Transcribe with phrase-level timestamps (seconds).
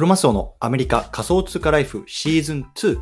[0.00, 2.98] クロマスオのアメリカ仮想通貨ライフシーズン2。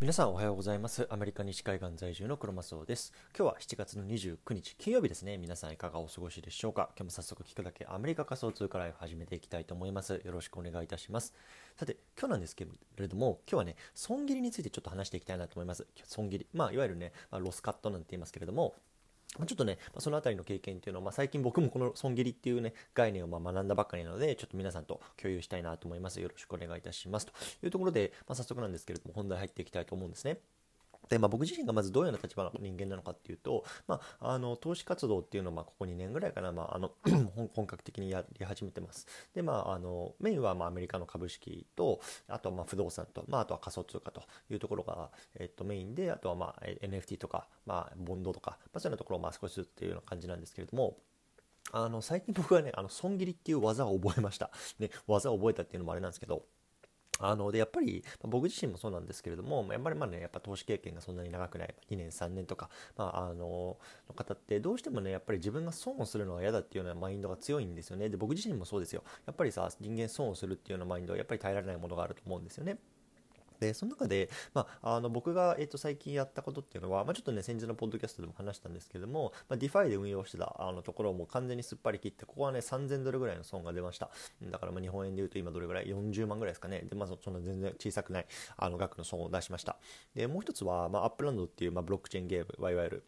[0.00, 1.06] 皆さんおはようございます。
[1.10, 3.12] アメリカ西海岸在住のクロマスオです。
[3.38, 5.38] 今日は7月の29日金曜日ですね。
[5.38, 6.88] 皆さんいかがお過ごしでしょうか？
[6.96, 10.20] 今日も早速聞くだけアメリカ仮想通貨ライフ始めていきたいと思います。
[10.24, 11.34] よろしくお願いいたします。
[11.76, 12.66] さて、今日なんですけ
[12.96, 15.86] れども、今日はね、損切りについてちょっと話していきたいなと思います。
[16.02, 16.48] 損切り。
[16.52, 18.74] まあ、いわゆるね、まあ、ロスカットなんて言いますけれども、
[19.38, 26.20] ちょっとね、そのあたりの経験っていうのは、まあ、最近僕もこの損切りっていうね、概念をま学んだばっかりなので、ちょっと皆さんと共有したいなと思います。
[26.20, 27.26] よろしくお願いいたします。
[27.26, 27.32] と
[27.62, 30.38] いうところで、まあ、早速なんですけれども、本題入っていきたいと思うんですね。
[31.08, 36.92] で、まあ、僕自身がまずどういうような立場の人間なのかっていうと、まあ、あの投資活動っていうのはまあここ2年ぐらいかな、まあ、あの
[37.54, 39.06] 本格的にやり始めてます。
[39.34, 50.96] で、まあ、あのメインはまあアメリカの株式と、あとはまあ不動産と、まあ、あとは仮想通貨というところが、えっと、メインで、あとはまあ NFT とか、まあ、ボンドとか、まあ、そういうようなところをまあ少しずつっていうような感じなんですけれども、
[51.70, 54.50] あの最近僕はね、あの損切りっていう技を覚えました。
[54.78, 56.44] ね、技を覚えたっていうのもあれなんですけど、
[57.18, 68.08] あのでやっぱり、僕自身もそうなんですけれども、やっぱりまあね、やっぱ投資経験がそんなに長くない、2年、3年とか、まあ、あのの方って、どうしてもね、やっぱり自分が損をするのは嫌だっていうようなマインドが強いんですよね。
[68.08, 69.04] で、僕自身もそうですよ。
[69.26, 72.78] やっぱりさ、人間損をするっていうようなマインドはやっぱり耐えられないものがあると思うんですよね。
[73.62, 84.10] で、その中で、まあ、あの僕が、えー、と最近やったことっていうのは、まあ、ちょっとね、先日のポッドキャストでも話したんですけども、まあ、DeFi で運用してたあのところをもう完全にすっぱり切って、ここはね、3000ドルぐらいの損が出ました。
[84.42, 86.80] だからまあ日本円で言うと今どれぐらい ?40 万ぐらいですかね。
[86.80, 89.76] で、まあ、そんな全然小さくないあの額の損を出しました。
[90.14, 93.04] で、もう一つは、まあ、アップランドっていう、まあ、ブロックチェーンゲーム、いわゆる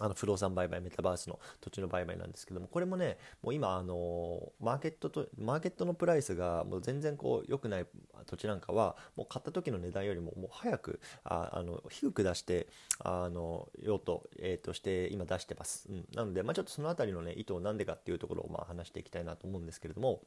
[0.00, 7.86] あの不動産売買、メタバースの土地の売買なんですけども、これもね、もう今、あのマーケットと、マーケットのプライスがもう全然こう良くない
[8.26, 12.68] 土地なんかは、もう買った時の値段よりももう早く、ああの低く出して、
[13.00, 15.88] あの用途、えー、として今出してます。
[15.90, 20.22] うん、なので、まあ、ちょっとそのあたりのね、意図をなんでかっていうところをまあ話していきたいなと思うんですけれども、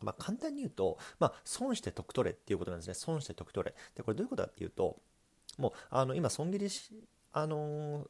[0.00, 2.94] まあ、簡単に言うと、まあ、損して得取れっていうことなんですね。
[2.94, 3.74] 損して得取れ。
[3.96, 5.00] で、これどういうことかっていうと、
[5.56, 7.02] もう、あの、今、損切りし、
[7.32, 8.08] あのー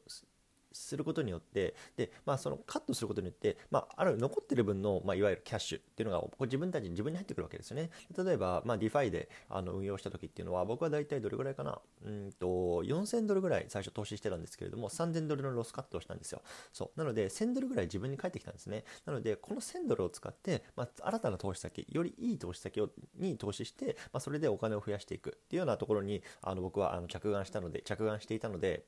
[0.71, 7.89] することによってで、まあ、そのカットすることによって、まあ、ある残ってる分の、まあ、いわゆるキャッシュっていうのが自分たちに自分に入ってくるわけですよね。
[8.17, 11.79] 例えば、まあ、DeFi であの運用した時っていうのは僕は大体どれぐらいかな？
[12.05, 12.47] うんと
[12.83, 16.41] 4000ドルぐらい最初投資してたんですけれども3000ドルのロスカットをしたんですよ。
[16.73, 16.99] そう。
[16.99, 18.83] なので1000ドルぐらい自分に返ってきたんですね。
[19.05, 28.85] なのでこの1000ドルを使って、まあ、新たな投資先よりいい投資先をに投資して、まあ、それでお金を増やしていくっていうようなところにあの僕はあの着眼したので着眼していたので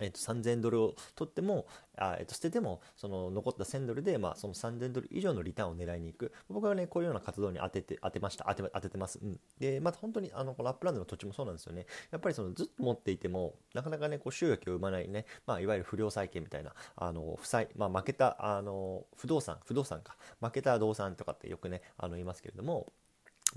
[0.00, 6.32] えっと、3000ドルを取っても、あえっと、捨てても、その残った1000ドルで、まあ、その3000ドル以上のリターンを狙いに行く。
[6.48, 8.46] 僕はね、こういうような活動に当てて、当てました。
[8.48, 9.18] 当て、当ててます。
[9.22, 9.40] うん。
[9.58, 11.86] で、また本当に、あの、このアップランドの土地もそうなんですよね。
[12.10, 22.92] やっぱりその、ずっと持っていても、なかなかね、こう、収益を生まないね、まあ、いわゆる不良債権みたいな、あの、負債、まあ、負けた、あの、不動産、不動産か、負けた動産とかってよくね、あの、言いますけれども、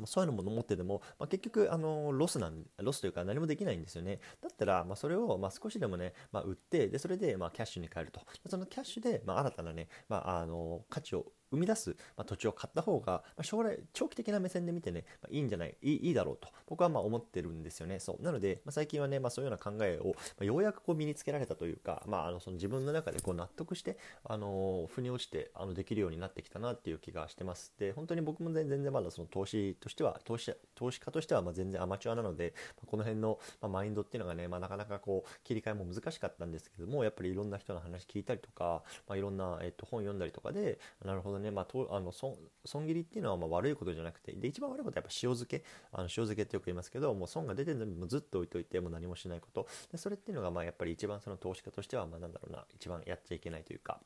[0.05, 4.19] そういうのも持ってても、まあ、結局あのロスなんロスというか何もできないんですよね。
[4.41, 8.21] だったら、まあ、それをまあ少しでもね、まあ、売ってでそれでまあキャッシュに変えると。
[8.47, 17.99] そのキャッシュでまあ新たなね、まあ、あの価値を生み出す、ま土地を買った方が、ま将来、長期的な目線で見てね、まいいんじゃない、いいいいだろうと、僕はま思ってるんですよね。
[17.99, 18.23] そう。
[18.23, 27.73] なので、ま最近はね、まそういうような考えを、まようやくこう身につけられたというか、まあ、あのその自分の中でこう納得して、あの腑に落ちてあのできるようになってきたなっていう気がしてます。
[27.77, 49.67] で、本当に僕も全然まだその投資としては、投資投資家としてはま全然アマチュアなので、まこの辺の、まマインドっていうのがね、まあ、なかなかこう切り替えも難しかったんですけども、やっぱりいろんな人の話聞いたりとか、まあ、いろんな、えっと、本読んだりとかで、なるほどね、ねまあ、とあの損損切りっていうのはま悪いことじゃなくてで一番悪いことはやっぱ塩漬けあの塩漬けってよく言いますけどもう損が出てるのにもずっと置いといてもう何もしないこと。
[49.91, 54.01] でそれっていうのがまあやっぱり一番その投資家としてはまあなんだろうな一番やっちゃいけないというか。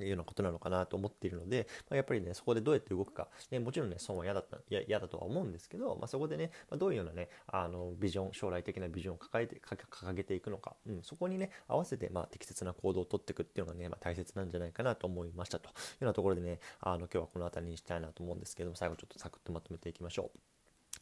[0.00, 20.53] いうようなことなのかなと思っているので、まあ、やっぱりね、そこでどうやって動くか、ね、もちろんね、損は嫌だった、嫌だとは思うんですけど、まあ、そこでね、まあ、どういうようなね、あの、ビジョン、将来的なビジョンを抱えて、掲げていくのか、うん、そこにね、合わせて、まあ、適切な行動をとっていくっていうのがね、まあ、大切なんじゃないかなと思いましたというようなところでね、あの、今日はこの辺りにしたいなと思うんですけども、最後ちょっとサクッとまとめていきましょう。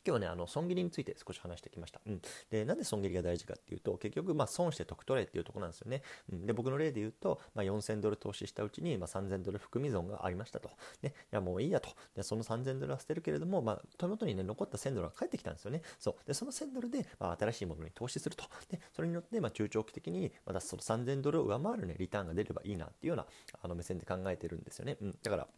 [0.07, 2.01] 今日ね、あの、損切りについて少し話してきました。
[2.07, 2.21] うん。
[2.51, 6.03] で、なんで損切りが大事かっていうと、結局、まあ、損して得取れっていうところなんですよね。
[6.33, 6.47] うん。
[6.47, 10.71] で、僕の例で言うと、まあ、4000ドル投資したうちに、まあ、3000ドル含み損がありましたと。
[11.03, 11.91] ね、いや、もういいやと。
[12.15, 15.83] で、その3000ドルは捨てるけれども、まあ、手元にね、残った1000ドルが返ってきたんですよね。
[15.99, 16.27] そう。
[16.27, 18.45] で、その1000ドルで、まあ、新しいものに投資すると。
[18.71, 23.27] で、それによって、まあ、中長期的に、またその3000ドルを上回るね、リターンが出ればいいなっていうような、
[23.63, 24.97] あの、目線で考えてるんですよね。
[25.01, 25.19] うん。
[25.23, 25.49] だから、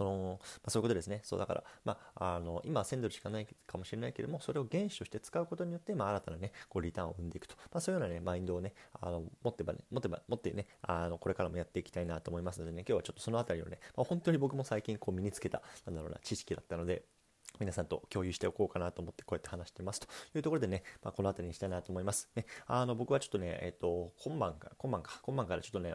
[0.00, 1.20] その、まあ、そういうことですね。
[1.24, 7.54] そうだから、まあ、あの、今は1000ドルしかないかもしれないけども、それを原資として使うことによって、まあ、新たなね、こう、リターンを生んでいくと。
[7.70, 17.04] まあ、そういうようなね、マインドをね、あの、持ってばね、持ってば、持ってね、あの、これからもやっていきたいなと思いますのでね、今日はちょっとそのあたりをね、まあ、本当に僕も最近こう身につけた、なんだろうな、知識だったので、
[17.60, 22.28] 皆さんと共有しておこうかなと思ってこうやって話してますというところでね、まあ、この辺りにしたいなと思います。
[22.34, 25.94] ね、あの僕はちょっとね、えっ、ー、と、今晩か、今晩か、今晩からちょっとね、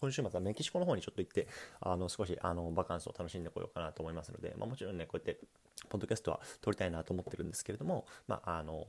[0.00, 1.48] 今週末はメキシコの方にちょっと行って、
[1.80, 5.40] あの少しあのバカンスを楽しんでこようかなと思いますので、まあ、もちろんね、こうやって、
[5.88, 8.86] ポッドキャストは撮りたいなと思ってるんですけれども、まあ、あの、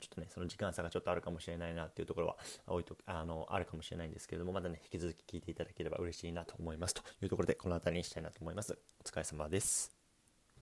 [0.00, 2.36] ちょっとね、その時間差がちょっとあるかもしれないなっていうところは、
[2.66, 8.78] 置いとあの、あるかもしれないんですけれども、まだね、引き続き聞いていただければ嬉しいなと思いますというところで、この辺りにしたいなと思います。
[9.00, 10.03] お疲れ様です。